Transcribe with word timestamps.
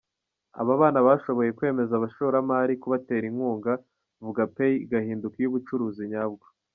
Aba 0.61 0.73
bana 0.81 0.99
bashoboye 1.07 1.49
kwemeza 1.57 1.93
abashoramari 1.95 2.73
kubatera 2.81 3.25
inkunga 3.31 3.73
VugaPay 4.25 4.73
igahinduka 4.85 5.35
iy’ubucuruzi 5.39 6.03
nyabwo. 6.13 6.45